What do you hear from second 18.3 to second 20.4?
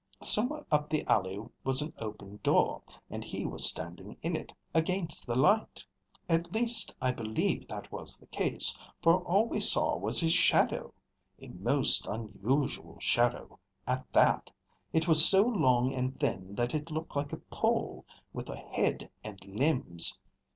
with a head and limbs.